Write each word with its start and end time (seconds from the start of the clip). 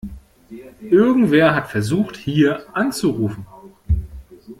Irgendwer 0.89 1.53
hat 1.53 1.67
versucht, 1.69 2.17
hier 2.17 2.65
anzurufen. 2.75 3.45